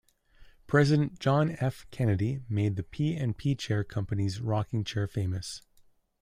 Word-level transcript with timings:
President 0.65 1.19
John 1.19 1.55
F. 1.59 1.85
Kennedy 1.91 2.39
made 2.49 2.75
the 2.75 2.81
P 2.81 3.13
and 3.15 3.37
P 3.37 3.53
Chair 3.53 3.83
Company's 3.83 4.41
rocking 4.41 4.83
chair 4.83 5.05
famous. 5.05 5.61